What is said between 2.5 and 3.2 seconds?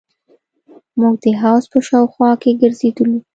ګرځېدلو.